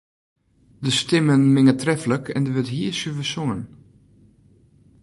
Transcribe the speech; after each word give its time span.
De 0.85 0.91
stimmen 0.91 1.43
minge 1.55 1.75
treflik 1.81 2.25
en 2.35 2.41
der 2.43 2.53
wurdt 2.55 2.73
hiersuver 2.75 3.25
songen. 3.33 3.61